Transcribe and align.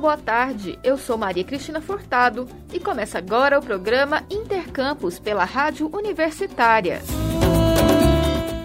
boa 0.00 0.16
tarde. 0.16 0.78
Eu 0.82 0.96
sou 0.96 1.18
Maria 1.18 1.44
Cristina 1.44 1.80
Furtado 1.80 2.48
e 2.72 2.80
começa 2.80 3.18
agora 3.18 3.58
o 3.58 3.62
programa 3.62 4.24
Intercampus 4.30 5.18
pela 5.18 5.44
Rádio 5.44 5.90
Universitária. 5.94 7.02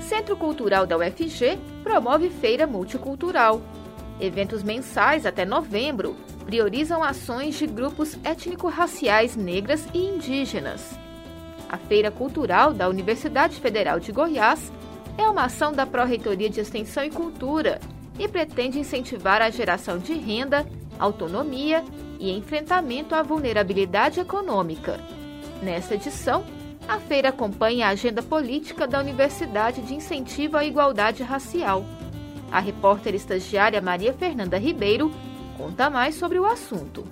Centro 0.07 0.37
Cultural 0.37 0.87
da 0.87 0.97
UFG 0.97 1.59
promove 1.83 2.29
feira 2.29 2.65
multicultural. 2.65 3.61
Eventos 4.19 4.63
mensais 4.63 5.25
até 5.25 5.43
novembro 5.43 6.15
priorizam 6.45 7.03
ações 7.03 7.55
de 7.55 7.67
grupos 7.67 8.17
étnico-raciais 8.23 9.35
negras 9.35 9.85
e 9.93 10.05
indígenas. 10.07 10.97
A 11.69 11.75
Feira 11.75 12.09
Cultural 12.09 12.73
da 12.73 12.87
Universidade 12.87 13.59
Federal 13.59 13.99
de 13.99 14.13
Goiás 14.13 14.71
é 15.17 15.27
uma 15.27 15.45
ação 15.45 15.73
da 15.73 15.85
Pró-Reitoria 15.85 16.49
de 16.49 16.61
Extensão 16.61 17.03
e 17.03 17.09
Cultura 17.09 17.81
e 18.17 18.25
pretende 18.27 18.79
incentivar 18.79 19.41
a 19.41 19.49
geração 19.49 19.97
de 19.97 20.13
renda, 20.13 20.65
autonomia 20.99 21.83
e 22.19 22.31
enfrentamento 22.31 23.13
à 23.15 23.21
vulnerabilidade 23.21 24.19
econômica. 24.19 24.99
Nesta 25.61 25.95
edição, 25.95 26.43
a 26.87 26.99
feira 26.99 27.29
acompanha 27.29 27.87
a 27.87 27.89
agenda 27.89 28.21
política 28.21 28.87
da 28.87 28.99
Universidade 28.99 29.81
de 29.81 29.95
Incentivo 29.95 30.57
à 30.57 30.63
Igualdade 30.63 31.23
Racial. 31.23 31.83
A 32.51 32.59
repórter 32.59 33.15
estagiária 33.15 33.81
Maria 33.81 34.13
Fernanda 34.13 34.57
Ribeiro 34.57 35.11
conta 35.57 35.89
mais 35.89 36.15
sobre 36.15 36.37
o 36.39 36.45
assunto. 36.45 37.05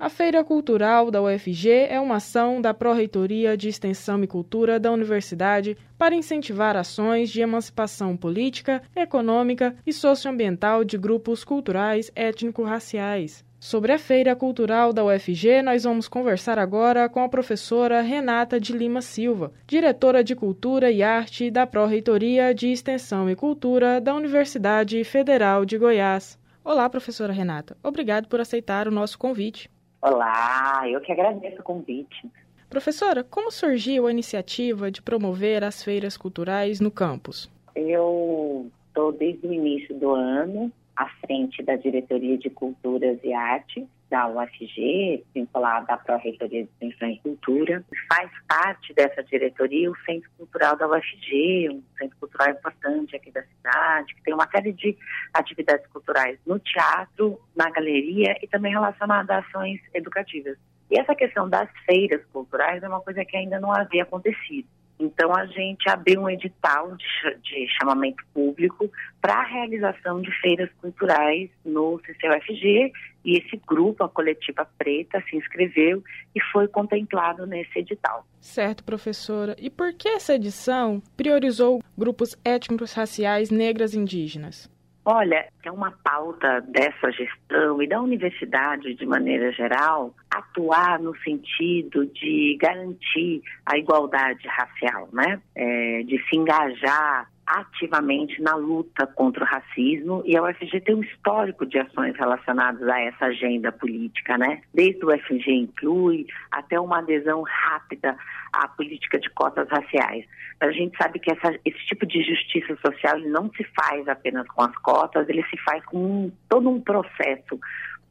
A 0.00 0.08
Feira 0.08 0.42
Cultural 0.42 1.10
da 1.10 1.20
UFG 1.20 1.68
é 1.90 2.00
uma 2.00 2.16
ação 2.16 2.58
da 2.58 2.72
Pró-Reitoria 2.72 3.54
de 3.54 3.68
Extensão 3.68 4.24
e 4.24 4.26
Cultura 4.26 4.80
da 4.80 4.90
Universidade 4.90 5.76
para 5.98 6.14
incentivar 6.14 6.74
ações 6.74 7.28
de 7.28 7.42
emancipação 7.42 8.16
política, 8.16 8.80
econômica 8.96 9.76
e 9.86 9.92
socioambiental 9.92 10.84
de 10.84 10.96
grupos 10.96 11.44
culturais 11.44 12.10
étnico-raciais. 12.16 13.44
Sobre 13.60 13.92
a 13.92 13.98
Feira 13.98 14.34
Cultural 14.34 14.90
da 14.90 15.04
UFG, 15.04 15.60
nós 15.62 15.84
vamos 15.84 16.08
conversar 16.08 16.58
agora 16.58 17.06
com 17.06 17.22
a 17.22 17.28
professora 17.28 18.00
Renata 18.00 18.58
de 18.58 18.72
Lima 18.72 19.02
Silva, 19.02 19.52
diretora 19.66 20.24
de 20.24 20.34
Cultura 20.34 20.90
e 20.90 21.02
Arte 21.02 21.50
da 21.50 21.66
Pró-Reitoria 21.66 22.54
de 22.54 22.68
Extensão 22.68 23.28
e 23.28 23.36
Cultura 23.36 24.00
da 24.00 24.14
Universidade 24.14 25.04
Federal 25.04 25.66
de 25.66 25.76
Goiás. 25.76 26.38
Olá, 26.64 26.88
professora 26.88 27.34
Renata. 27.34 27.76
Obrigado 27.82 28.28
por 28.28 28.40
aceitar 28.40 28.88
o 28.88 28.90
nosso 28.90 29.18
convite. 29.18 29.68
Olá, 30.02 30.88
eu 30.88 31.00
que 31.00 31.12
agradeço 31.12 31.60
o 31.60 31.64
convite. 31.64 32.26
Professora, 32.70 33.22
como 33.22 33.50
surgiu 33.50 34.06
a 34.06 34.10
iniciativa 34.10 34.90
de 34.90 35.02
promover 35.02 35.62
as 35.62 35.82
feiras 35.82 36.16
culturais 36.16 36.80
no 36.80 36.90
campus? 36.90 37.50
Eu 37.74 38.70
estou 38.88 39.12
desde 39.12 39.46
o 39.46 39.52
início 39.52 39.94
do 39.98 40.14
ano 40.14 40.72
à 40.96 41.06
frente 41.20 41.62
da 41.62 41.76
Diretoria 41.76 42.38
de 42.38 42.48
Culturas 42.48 43.18
e 43.22 43.32
Artes 43.32 43.84
da 44.10 44.26
UFG, 44.28 45.24
vinculada 45.32 45.94
à 45.94 45.96
Pró-Reitoria 45.96 46.64
de 46.64 46.70
Extensão 46.70 47.08
e 47.08 47.20
Cultura. 47.20 47.84
Faz 48.12 48.30
parte 48.48 48.92
dessa 48.92 49.22
diretoria 49.22 49.90
o 49.90 49.96
Centro 50.04 50.28
Cultural 50.36 50.76
da 50.76 50.88
UFG, 50.88 51.70
um 51.70 51.82
centro 51.96 52.16
cultural 52.18 52.50
importante 52.50 53.14
aqui 53.14 53.30
da 53.30 53.42
cidade, 53.42 54.14
que 54.14 54.22
tem 54.22 54.34
uma 54.34 54.48
série 54.50 54.72
de 54.72 54.98
atividades 55.32 55.86
culturais 55.86 56.38
no 56.44 56.58
teatro, 56.58 57.40
na 57.54 57.70
galeria 57.70 58.36
e 58.42 58.48
também 58.48 58.72
relacionada 58.72 59.34
a 59.34 59.38
ações 59.38 59.80
educativas. 59.94 60.58
E 60.90 60.98
essa 60.98 61.14
questão 61.14 61.48
das 61.48 61.70
feiras 61.86 62.24
culturais 62.32 62.82
é 62.82 62.88
uma 62.88 63.00
coisa 63.00 63.24
que 63.24 63.36
ainda 63.36 63.60
não 63.60 63.72
havia 63.72 64.02
acontecido. 64.02 64.68
Então, 65.00 65.34
a 65.34 65.46
gente 65.46 65.88
abriu 65.88 66.20
um 66.20 66.28
edital 66.28 66.94
de, 66.94 67.06
de 67.42 67.66
chamamento 67.78 68.22
público 68.34 68.90
para 69.18 69.34
a 69.40 69.44
realização 69.44 70.20
de 70.20 70.30
feiras 70.40 70.70
culturais 70.80 71.48
no 71.64 71.98
CCUFG 72.00 72.92
e 73.24 73.38
esse 73.38 73.56
grupo, 73.66 74.04
a 74.04 74.08
Coletiva 74.08 74.68
Preta, 74.78 75.22
se 75.28 75.36
inscreveu 75.36 76.04
e 76.34 76.40
foi 76.52 76.68
contemplado 76.68 77.46
nesse 77.46 77.78
edital. 77.78 78.26
Certo, 78.40 78.84
professora. 78.84 79.56
E 79.58 79.70
por 79.70 79.94
que 79.94 80.08
essa 80.08 80.34
edição 80.34 81.02
priorizou 81.16 81.82
grupos 81.96 82.36
étnicos 82.44 82.92
raciais 82.92 83.50
negras 83.50 83.94
e 83.94 83.98
indígenas? 83.98 84.70
Olha, 85.12 85.48
é 85.64 85.72
uma 85.72 85.90
pauta 85.90 86.60
dessa 86.60 87.10
gestão 87.10 87.82
e 87.82 87.88
da 87.88 88.00
universidade 88.00 88.94
de 88.94 89.04
maneira 89.04 89.50
geral 89.50 90.14
atuar 90.32 91.00
no 91.00 91.16
sentido 91.18 92.06
de 92.06 92.56
garantir 92.60 93.42
a 93.66 93.76
igualdade 93.76 94.46
racial, 94.46 95.08
né? 95.12 95.42
É, 95.56 96.04
de 96.04 96.16
se 96.28 96.36
engajar 96.36 97.28
ativamente 97.50 98.40
na 98.40 98.54
luta 98.54 99.06
contra 99.06 99.42
o 99.42 99.46
racismo 99.46 100.22
e 100.24 100.36
a 100.36 100.42
UFG 100.42 100.80
tem 100.80 100.94
um 100.94 101.02
histórico 101.02 101.66
de 101.66 101.78
ações 101.78 102.16
relacionadas 102.16 102.86
a 102.88 103.00
essa 103.00 103.26
agenda 103.26 103.72
política, 103.72 104.38
né? 104.38 104.62
Desde 104.72 105.04
o 105.04 105.08
UFG 105.08 105.50
Inclui 105.50 106.26
até 106.52 106.78
uma 106.78 106.98
adesão 106.98 107.42
rápida 107.42 108.16
à 108.52 108.68
política 108.68 109.18
de 109.18 109.28
cotas 109.30 109.68
raciais. 109.68 110.24
A 110.60 110.70
gente 110.70 110.96
sabe 110.96 111.18
que 111.18 111.32
essa, 111.32 111.58
esse 111.64 111.86
tipo 111.86 112.06
de 112.06 112.22
justiça 112.22 112.76
social 112.84 113.18
não 113.20 113.50
se 113.50 113.64
faz 113.64 114.06
apenas 114.06 114.46
com 114.48 114.62
as 114.62 114.76
cotas, 114.78 115.28
ele 115.28 115.42
se 115.44 115.56
faz 115.64 115.84
com 115.86 115.98
um, 115.98 116.32
todo 116.48 116.68
um 116.68 116.80
processo 116.80 117.58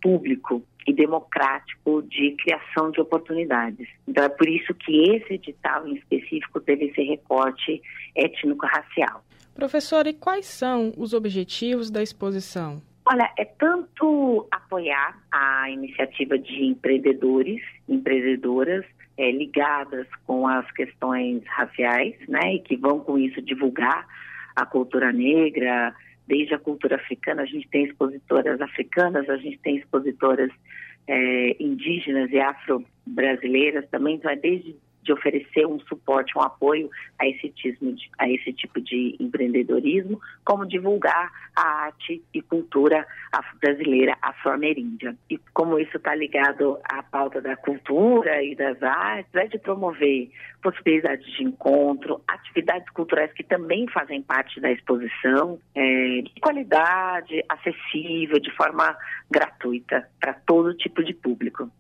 público 0.02 0.64
e 0.88 0.94
democrático 0.94 2.02
de 2.04 2.36
criação 2.44 2.92
de 2.92 3.00
oportunidades. 3.00 3.88
Então 4.08 4.24
é 4.24 4.30
por 4.30 4.48
isso 4.48 4.74
que 4.74 5.12
esse 5.12 5.34
edital 5.34 5.88
em 5.88 5.96
específico 5.96 6.60
teve 6.60 6.86
esse 6.86 7.02
recorte 7.04 7.82
étnico-racial. 8.16 9.24
Professora, 9.54 10.10
e 10.10 10.14
quais 10.14 10.46
são 10.46 10.94
os 10.98 11.14
objetivos 11.14 11.92
da 11.92 12.02
exposição? 12.02 12.82
Olha, 13.06 13.32
é 13.38 13.46
tanto 13.46 14.48
apoiar 14.52 15.20
a 15.32 15.70
iniciativa 15.70 16.38
de 16.38 16.64
empreendedores, 16.64 17.62
empreendedoras 17.88 18.86
é, 19.18 19.32
ligadas 19.32 20.08
com 20.26 20.48
as 20.48 20.70
questões 20.72 21.44
raciais, 21.48 22.16
né, 22.28 22.56
e 22.56 22.60
que 22.60 22.78
vão 22.78 23.00
com 23.00 23.18
isso 23.18 23.42
divulgar 23.42 24.08
a 24.56 24.66
cultura 24.66 25.12
negra, 25.12 25.94
desde 26.30 26.54
a 26.54 26.60
cultura 26.60 26.96
africana, 26.96 27.42
a 27.42 27.46
gente 27.46 27.68
tem 27.70 27.86
expositoras 27.86 28.62
africanas, 28.62 29.28
a 29.28 29.38
gente 29.38 29.58
tem 29.58 29.78
expositoras 29.78 30.52
é, 31.08 31.56
indígenas 31.60 32.32
e 32.32 32.40
afro-brasileiras 32.40 33.90
também, 33.90 34.16
então 34.16 34.30
é 34.30 34.36
desde 34.36 34.76
de 35.10 35.14
oferecer 35.14 35.66
um 35.66 35.80
suporte, 35.80 36.38
um 36.38 36.42
apoio 36.42 36.90
a 37.18 37.28
esse, 37.28 37.50
tismo, 37.50 37.96
a 38.20 38.30
esse 38.30 38.54
tipo 38.54 38.80
de 38.80 39.16
empreendedorismo, 39.20 40.22
como 40.46 40.68
divulgar 40.68 41.32
a 41.56 41.86
arte 41.86 42.22
e 42.32 42.42
cultura 42.44 43.08
brasileira 43.60 44.16
afro-ameríndia. 44.22 45.16
E 45.28 45.40
como 45.52 45.80
isso 45.80 45.98
está 45.98 46.14
ligado 46.14 46.78
à 46.84 47.02
pauta 47.02 47.42
da 47.42 47.56
cultura 47.56 48.44
e 48.44 48.56
das 48.56 48.82
artes, 48.84 49.34
é 49.34 49.48
de 49.48 49.58
promover 49.58 50.30
possibilidades 50.62 51.26
de 51.36 51.44
encontro, 51.44 52.22
atividades 52.28 52.88
culturais 52.92 53.34
que 53.34 53.44
também 53.44 53.88
fazem 53.88 54.22
parte 54.22 54.60
da 54.60 54.72
exposição, 54.72 55.60
é, 55.74 56.22
de 56.22 56.40
qualidade, 56.40 57.44
acessível, 57.50 58.40
de 58.40 58.56
forma 58.56 58.96
gratuita 59.32 60.08
para 60.20 60.34
todo 60.34 60.76
tipo 60.76 61.04
de 61.04 61.16
público. 61.16 61.72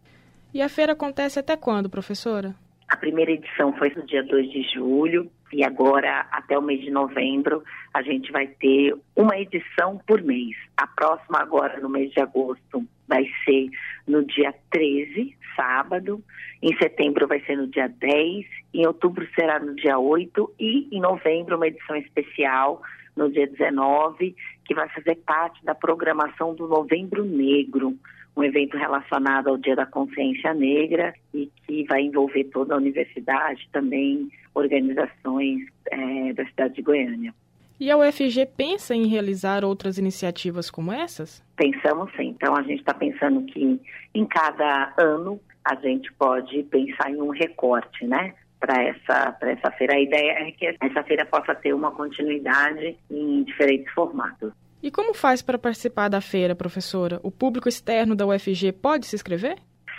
E 0.51 0.63
a 0.63 0.69
feira 0.69 0.93
acontece 0.93 1.37
até 1.37 1.55
quando, 1.55 1.89
professora? 1.89 2.55
A 2.89 2.97
primeira 2.97 3.31
edição 3.31 3.71
foi 3.73 3.91
no 3.95 4.03
dia 4.05 4.23
2 4.23 4.51
de 4.51 4.63
julho 4.73 5.29
e 5.53 5.63
agora, 5.63 6.27
até 6.31 6.57
o 6.57 6.61
mês 6.61 6.81
de 6.81 6.89
novembro, 6.89 7.63
a 7.93 8.01
gente 8.01 8.31
vai 8.31 8.47
ter 8.47 8.95
uma 9.15 9.37
edição 9.37 9.99
por 10.07 10.21
mês. 10.23 10.55
A 10.75 10.87
próxima, 10.87 11.39
agora 11.39 11.79
no 11.79 11.89
mês 11.89 12.11
de 12.11 12.19
agosto, 12.19 12.83
vai 13.07 13.25
ser 13.45 13.69
no 14.07 14.25
dia 14.25 14.53
13, 14.71 15.35
sábado. 15.55 16.23
Em 16.61 16.75
setembro 16.77 17.27
vai 17.27 17.39
ser 17.41 17.57
no 17.57 17.67
dia 17.67 17.87
10. 17.87 18.45
Em 18.73 18.87
outubro 18.87 19.27
será 19.35 19.59
no 19.59 19.75
dia 19.75 19.99
8. 19.99 20.55
E 20.59 20.87
em 20.91 20.99
novembro, 20.99 21.57
uma 21.57 21.67
edição 21.67 21.95
especial 21.95 22.81
no 23.15 23.29
dia 23.29 23.47
19, 23.47 24.35
que 24.65 24.73
vai 24.73 24.89
fazer 24.89 25.15
parte 25.17 25.63
da 25.63 25.75
programação 25.75 26.55
do 26.55 26.67
Novembro 26.67 27.23
Negro 27.23 27.95
um 28.39 28.43
evento 28.43 28.77
relacionado 28.77 29.49
ao 29.49 29.57
Dia 29.57 29.75
da 29.75 29.85
Consciência 29.85 30.53
Negra 30.53 31.13
e 31.33 31.51
que 31.67 31.83
vai 31.83 32.01
envolver 32.01 32.45
toda 32.45 32.73
a 32.73 32.77
universidade, 32.77 33.67
também 33.71 34.29
organizações 34.55 35.67
é, 35.91 36.33
da 36.33 36.45
cidade 36.45 36.75
de 36.75 36.81
Goiânia. 36.81 37.33
E 37.77 37.91
a 37.91 37.97
UFG 37.97 38.45
pensa 38.57 38.95
em 38.95 39.07
realizar 39.07 39.63
outras 39.63 39.97
iniciativas 39.97 40.71
como 40.71 40.91
essas? 40.91 41.43
Pensamos 41.55 42.11
sim. 42.15 42.29
Então 42.29 42.55
a 42.55 42.61
gente 42.61 42.79
está 42.79 42.93
pensando 42.93 43.43
que 43.43 43.79
em 44.13 44.25
cada 44.25 44.93
ano 44.97 45.39
a 45.63 45.75
gente 45.75 46.11
pode 46.13 46.63
pensar 46.63 47.11
em 47.11 47.21
um 47.21 47.29
recorte, 47.29 48.05
né? 48.05 48.33
Para 48.59 48.83
essa, 48.83 49.37
essa 49.41 49.71
feira. 49.71 49.95
A 49.95 49.99
ideia 49.99 50.31
é 50.31 50.51
que 50.51 50.65
essa 50.81 51.03
feira 51.03 51.25
possa 51.25 51.55
ter 51.55 51.73
uma 51.73 51.91
continuidade 51.91 52.97
em 53.09 53.43
diferentes 53.43 53.93
formatos. 53.93 54.51
E 54.81 54.89
como 54.89 55.13
faz 55.13 55.41
para 55.41 55.57
participar 55.57 56.07
da 56.07 56.21
feira, 56.21 56.55
professora? 56.55 57.19
O 57.21 57.29
público 57.29 57.67
externo 57.67 58.15
da 58.15 58.25
UFG 58.25 58.71
pode 58.71 59.05
se 59.05 59.15
inscrever? 59.15 59.57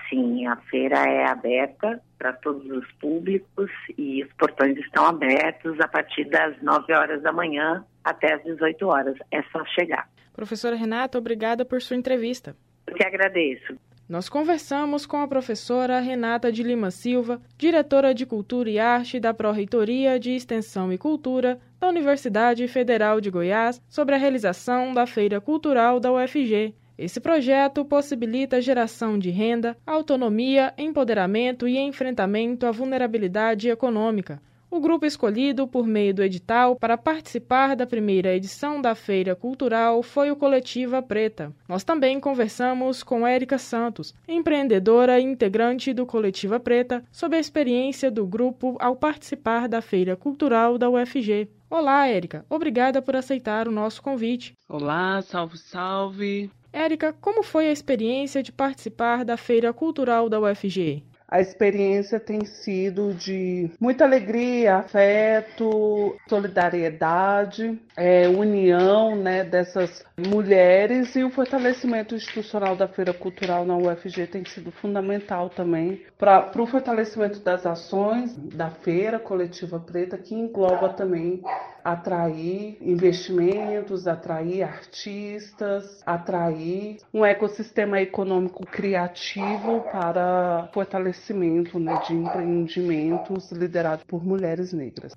Sim, 0.09 0.47
a 0.47 0.57
feira 0.57 0.99
é 1.05 1.27
aberta 1.27 2.03
para 2.19 2.33
todos 2.33 2.69
os 2.71 2.91
públicos 2.93 3.71
e 3.97 4.25
os 4.25 4.33
portões 4.33 4.77
estão 4.79 5.07
abertos 5.07 5.79
a 5.81 5.87
partir 5.87 6.25
das 6.25 6.61
9 6.63 6.93
horas 6.93 7.23
da 7.23 7.31
manhã 7.31 7.85
até 8.03 8.35
as 8.35 8.43
18 8.43 8.87
horas. 8.87 9.17
É 9.31 9.43
só 9.53 9.65
chegar. 9.67 10.09
Professora 10.33 10.75
Renata, 10.75 11.19
obrigada 11.19 11.65
por 11.65 11.81
sua 11.83 11.97
entrevista. 11.97 12.57
Eu 12.87 12.95
que 12.95 13.05
agradeço. 13.05 13.77
Nós 14.11 14.29
conversamos 14.29 15.07
com 15.07 15.19
a 15.19 15.29
professora 15.29 16.01
Renata 16.01 16.51
de 16.51 16.65
Lima 16.65 16.91
Silva, 16.91 17.41
diretora 17.57 18.13
de 18.13 18.27
Cultura 18.27 18.69
e 18.69 18.77
Arte 18.77 19.21
da 19.21 19.33
Pró-Reitoria 19.33 20.19
de 20.19 20.33
Extensão 20.33 20.93
e 20.93 20.99
Cultura 20.99 21.61
da 21.79 21.89
Universidade 21.89 22.67
Federal 22.67 23.21
de 23.21 23.31
Goiás, 23.31 23.81
sobre 23.89 24.17
a 24.17 24.19
realização 24.19 24.93
da 24.93 25.07
Feira 25.07 25.41
Cultural 25.41 26.01
da 26.01 26.11
UFG. 26.13 26.75
Esse 26.99 27.21
projeto 27.21 27.85
possibilita 27.85 28.57
a 28.57 28.61
geração 28.61 29.17
de 29.17 29.31
renda, 29.31 29.77
autonomia, 29.87 30.75
empoderamento 30.77 31.69
e 31.69 31.79
enfrentamento 31.79 32.67
à 32.67 32.73
vulnerabilidade 32.73 33.69
econômica 33.69 34.43
o 34.71 34.79
grupo 34.79 35.05
escolhido 35.05 35.67
por 35.67 35.87
meio 35.87 36.15
do 36.15 36.23
edital 36.23 36.77
para 36.77 36.97
participar 36.97 37.75
da 37.75 37.87
primeira 37.87 38.35
edição 38.35 38.81
da 38.81 38.95
Feira 38.95 39.35
Cultural 39.35 40.03
foi 40.03 40.31
o 40.31 40.37
Coletiva 40.37 41.03
Preta. 41.03 41.53
Nós 41.69 41.83
também 41.83 42.21
conversamos 42.21 43.03
com 43.03 43.27
Érica 43.27 43.59
Santos, 43.59 44.15
empreendedora 44.29 45.19
e 45.19 45.25
integrante 45.25 45.93
do 45.93 46.07
Coletiva 46.07 46.61
Preta, 46.61 47.05
sobre 47.11 47.39
a 47.39 47.41
experiência 47.41 48.11
do 48.11 48.25
grupo 48.25 48.77
ao 48.79 48.95
participar 48.95 49.69
da 49.69 49.83
Feira 49.83 50.15
Cultural 50.17 50.79
da 50.79 50.89
UFG. 50.89 51.49
Olá, 51.69 52.07
Érica. 52.07 52.45
Obrigada 52.49 53.03
por 53.03 53.17
aceitar 53.17 53.67
o 53.67 53.73
nosso 53.73 54.01
convite. 54.03 54.55
Olá, 54.69 55.21
salve, 55.23 55.59
salve. 55.59 56.51
Érica, 56.73 57.13
como 57.21 57.43
foi 57.43 57.69
a 57.69 57.73
experiência 57.73 58.43
de 58.43 58.53
participar 58.53 59.25
da 59.25 59.37
Feira 59.37 59.73
Cultural 59.73 60.29
da 60.29 60.41
UFG? 60.41 61.03
A 61.31 61.41
experiência 61.41 62.19
tem 62.19 62.45
sido 62.45 63.15
de 63.15 63.71
muita 63.79 64.05
alegria, 64.05 64.79
afeto, 64.79 66.17
solidariedade, 66.29 67.81
é, 67.97 68.27
união 68.27 69.15
né, 69.15 69.45
dessas 69.45 70.05
mulheres 70.19 71.15
e 71.15 71.23
o 71.23 71.31
fortalecimento 71.31 72.17
institucional 72.17 72.75
da 72.75 72.89
Feira 72.89 73.15
Cultural 73.15 73.65
na 73.65 73.77
UFG 73.77 74.27
tem 74.27 74.45
sido 74.45 74.73
fundamental 74.73 75.49
também 75.49 76.03
para 76.19 76.51
o 76.61 76.67
fortalecimento 76.67 77.39
das 77.39 77.65
ações 77.65 78.35
da 78.37 78.69
Feira 78.69 79.21
Coletiva 79.21 79.79
Preta, 79.79 80.19
que 80.19 80.35
engloba 80.35 80.89
também 80.89 81.43
atrair 81.85 82.77
investimentos, 82.81 84.07
atrair 84.07 84.63
artistas, 84.63 86.03
atrair 86.05 86.99
um 87.13 87.25
ecossistema 87.25 88.01
econômico 88.01 88.67
criativo 88.67 89.81
para 89.93 90.69
fortalecimento 91.21 91.79
né, 91.79 92.01
de 92.07 92.15
empreendimentos 92.15 93.53
liderados 93.53 94.05
por 94.05 94.25
mulheres 94.25 94.73
negras 94.73 95.13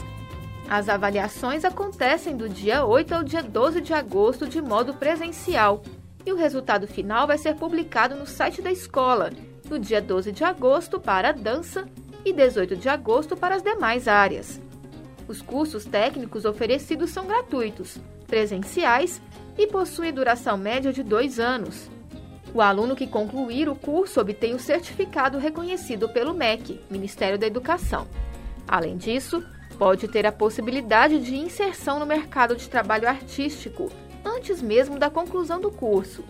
as 0.71 0.89
avaliações 0.89 1.65
acontecem 1.65 2.37
do 2.37 2.49
dia 2.49 2.85
8 2.85 3.13
ao 3.13 3.25
dia 3.25 3.43
12 3.43 3.81
de 3.81 3.93
agosto 3.93 4.47
de 4.47 4.63
modo 4.63 4.95
presencial 4.95 5.83
e 6.25 6.33
o 6.33 6.37
resultado 6.37 6.87
final 6.87 7.27
vai 7.27 7.37
ser 7.37 7.57
publicado 7.57 8.15
no 8.15 8.25
site 8.25 8.63
da 8.63 8.71
escola 8.71 9.33
no 9.69 9.81
dia 9.81 10.01
12 10.01 10.31
de 10.31 10.45
agosto 10.45 11.01
para 11.01 11.31
a 11.31 11.33
dança 11.33 11.89
e 12.25 12.33
18 12.33 12.77
de 12.77 12.89
agosto 12.89 13.37
para 13.37 13.57
as 13.57 13.63
demais 13.65 14.07
áreas. 14.07 14.61
Os 15.27 15.43
cursos 15.43 15.85
técnicos 15.85 16.45
oferecidos 16.45 17.11
são 17.11 17.27
gratuitos, 17.27 17.99
presenciais 18.29 19.21
e 19.59 19.67
possuem 19.67 20.13
duração 20.13 20.57
média 20.57 20.93
de 20.93 21.03
dois 21.03 21.41
anos. 21.41 21.91
O 22.55 22.61
aluno 22.61 22.95
que 22.95 23.09
concluir 23.09 23.69
o 23.69 23.75
curso 23.75 24.21
obtém 24.21 24.55
o 24.55 24.59
certificado 24.59 25.37
reconhecido 25.37 26.09
pelo 26.09 26.33
MEC, 26.33 26.81
Ministério 26.89 27.39
da 27.39 27.47
Educação. 27.47 28.07
Além 28.69 28.97
disso, 28.97 29.45
pode 29.81 30.07
ter 30.09 30.27
a 30.27 30.33
possibilidade 30.33 31.19
de 31.21 31.35
inserção 31.35 31.99
no 31.99 32.05
mercado 32.05 32.55
de 32.55 32.69
trabalho 32.69 33.09
artístico 33.09 33.91
antes 34.23 34.61
mesmo 34.61 34.99
da 34.99 35.09
conclusão 35.09 35.59
do 35.59 35.71
curso. 35.71 36.23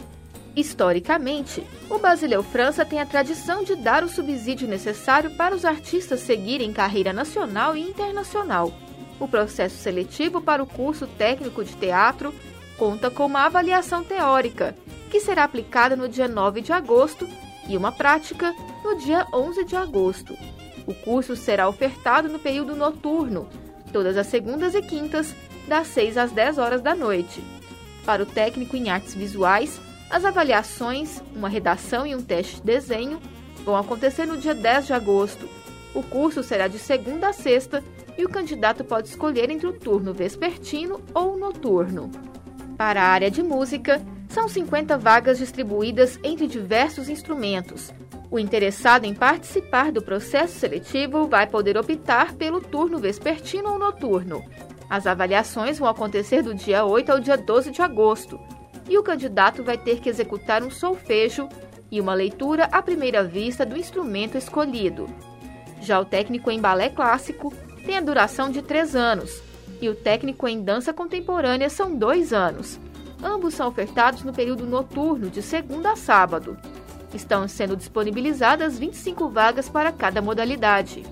Historicamente, 0.55 1.67
o 1.91 1.99
Basileu 1.99 2.45
França 2.45 2.85
tem 2.85 3.01
a 3.01 3.07
tradição 3.07 3.65
de 3.65 3.75
dar 3.75 4.05
o 4.05 4.09
subsídio 4.09 4.69
necessário 4.69 5.33
para 5.33 5.53
os 5.53 5.65
artistas 5.65 6.21
seguirem 6.21 6.73
carreira 6.73 7.13
nacional 7.13 7.77
e 7.77 7.81
internacional. 7.81 8.73
O 9.19 9.27
processo 9.27 9.79
seletivo 9.79 10.41
para 10.41 10.63
o 10.63 10.67
curso 10.67 11.09
técnico 11.09 11.65
de 11.65 11.75
teatro 11.75 12.33
conta 12.79 13.11
com 13.11 13.27
uma 13.27 13.47
avaliação 13.47 14.05
teórica, 14.05 14.77
que 15.11 15.19
será 15.19 15.43
aplicada 15.43 15.97
no 15.97 16.09
dia 16.09 16.29
9 16.29 16.61
de 16.61 16.73
agosto, 16.73 17.29
e 17.69 17.77
uma 17.77 17.91
prática 17.91 18.55
no 18.85 18.97
dia 18.97 19.27
11 19.35 19.65
de 19.65 19.75
agosto. 19.75 20.37
O 20.87 20.95
curso 20.95 21.37
será 21.37 21.69
ofertado 21.69 22.29
no 22.29 22.39
período 22.39 22.75
noturno, 22.75 23.49
todas 23.93 24.17
as 24.17 24.27
segundas 24.27 24.75
e 24.75 24.83
quintas, 24.83 25.35
das 25.69 25.87
6 25.89 26.17
às 26.17 26.33
10 26.33 26.59
horas 26.59 26.81
da 26.81 26.95
noite. 26.95 27.43
Para 28.05 28.23
o 28.23 28.27
técnico 28.27 28.77
em 28.77 28.91
artes 28.91 29.15
visuais, 29.15 29.81
as 30.11 30.25
avaliações, 30.25 31.23
uma 31.35 31.49
redação 31.49 32.07
e 32.07 32.15
um 32.15 32.23
teste 32.23 32.57
de 32.57 32.63
desenho 32.63 33.21
vão 33.65 33.77
acontecer 33.77 34.27
no 34.27 34.37
dia 34.37 34.55
10 34.55 34.87
de 34.87 34.93
agosto. 34.93 35.49
O 35.95 36.03
curso 36.03 36.43
será 36.43 36.67
de 36.67 36.79
segunda 36.79 37.29
a 37.29 37.33
sexta 37.33 37.85
e 38.19 38.25
o 38.25 38.29
candidato 38.29 38.85
pode 38.85 39.09
escolher 39.09 39.51
entre 39.51 39.67
o 39.67 39.73
turno 39.73 40.13
vespertino 40.13 41.01
ou 41.15 41.39
noturno. 41.39 42.11
Para 42.77 43.03
a 43.03 43.09
área 43.09 43.31
de 43.31 43.43
música, 43.43 44.03
são 44.29 44.49
50 44.49 44.97
vagas 44.97 45.39
distribuídas 45.39 46.19
entre 46.23 46.47
diversos 46.47 47.09
instrumentos, 47.09 47.93
o 48.31 48.39
interessado 48.39 49.05
em 49.05 49.15
participar 49.15 49.91
do 49.91 50.01
processo 50.01 50.59
seletivo 50.59 51.27
vai 51.27 51.47
poder 51.47 51.77
optar 51.77 52.35
pelo 52.35 52.61
turno 52.61 52.99
vespertino 52.99 53.73
ou 53.73 53.79
noturno. 53.79 54.45
As 54.89 55.07
avaliações 55.07 55.79
vão 55.79 55.89
acontecer 55.89 56.43
do 56.43 56.55
dia 56.55 56.85
8 56.85 57.11
ao 57.11 57.21
dia 57.21 57.37
12 57.37 57.73
de 57.73 57.83
agosto 57.83 58.39
e 58.89 58.97
o 58.97 59.03
candidato 59.03 59.65
vai 59.65 59.77
ter 59.77 60.01
que 60.01 60.09
executar 60.09 60.63
um 60.63 60.71
solfejo 60.71 61.49
e 61.91 62.01
uma 62.01 62.15
leitura 62.15 62.65
à 62.67 62.81
primeira 62.81 63.25
vista 63.25 63.67
do 63.67 63.77
instrumento 63.77 64.39
escolhido. 64.39 65.09
Já 65.81 65.99
o 65.99 66.05
técnico 66.05 66.51
em 66.51 66.61
balé 66.61 66.89
clássico 66.89 67.53
tem 67.85 67.97
a 67.97 68.01
duração 68.01 68.51
de 68.51 68.63
três 68.63 68.95
anos 68.95 69.43
e 69.81 69.89
o 69.89 69.95
técnico 69.95 70.47
em 70.47 70.63
dança 70.63 70.93
contemporânea 70.93 71.69
são 71.69 71.97
dois 71.97 72.33
anos. 72.33 72.79
Ambos 73.23 73.55
são 73.55 73.69
ofertados 73.69 74.23
no 74.23 74.33
período 74.33 74.67
noturno, 74.67 75.29
de 75.31 75.43
segunda 75.43 75.93
a 75.93 75.97
sábado. 75.97 76.57
Estão 77.15 77.47
sendo 77.49 77.77
disponibilizadas 77.77 78.79
25 78.79 79.29
vagas 79.29 79.69
para 79.69 79.93
cada 79.93 80.23
modalidade. 80.23 81.05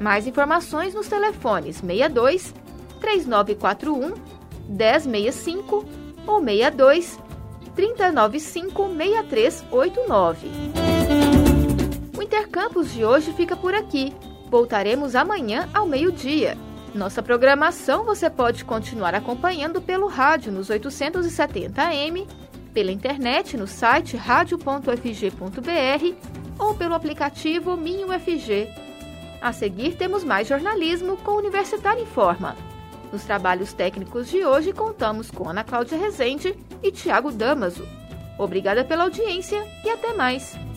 Mais 0.01 0.27
informações 0.27 0.95
nos 0.95 1.07
telefones 1.09 1.77
62 1.77 2.55
3941 3.01 4.15
1065 4.69 5.85
ou 6.31 6.41
62 6.41 7.19
395 7.75 8.89
6389. 8.97 10.49
O 12.17 12.23
Intercampus 12.23 12.93
de 12.93 13.05
hoje 13.05 13.33
fica 13.33 13.57
por 13.57 13.75
aqui. 13.75 14.15
Voltaremos 14.51 15.15
amanhã 15.15 15.69
ao 15.73 15.87
meio-dia. 15.87 16.57
Nossa 16.95 17.23
programação 17.23 18.05
você 18.05 18.29
pode 18.29 18.65
continuar 18.65 19.15
acompanhando 19.15 19.81
pelo 19.81 20.09
rádio 20.09 20.51
nos 20.53 20.71
870 20.71 21.81
AM, 21.83 22.27
pela 22.75 22.91
internet 22.91 23.57
no 23.57 23.67
site 23.67 24.17
radio.fg.br 24.17 25.01
ou 26.59 26.75
pelo 26.75 26.95
aplicativo 26.95 27.77
Minho 27.77 28.09
FG. 28.09 28.69
A 29.41 29.53
seguir 29.53 29.97
temos 29.97 30.25
mais 30.25 30.49
jornalismo 30.49 31.17
com 31.19 31.33
Universitário 31.33 32.03
Informa. 32.03 32.57
Nos 33.13 33.25
trabalhos 33.25 33.73
técnicos 33.73 34.29
de 34.29 34.45
hoje 34.45 34.73
contamos 34.73 35.31
com 35.31 35.49
Ana 35.49 35.65
Cláudia 35.65 35.99
Rezende 35.99 36.57
e 36.83 36.93
Tiago 36.93 37.33
Damaso. 37.33 37.87
Obrigada 38.39 38.85
pela 38.85 39.05
audiência 39.05 39.63
e 39.85 39.91
até 39.91 40.13
mais! 40.13 40.70